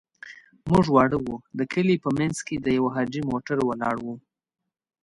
[0.69, 4.05] موږ واړه وو، د کلي په منځ کې د يوه حاجي موټر ولاړ و.